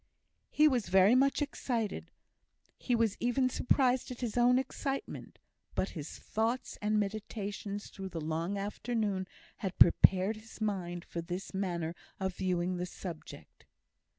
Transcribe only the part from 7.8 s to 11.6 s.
through the long afternoon had prepared his mind for this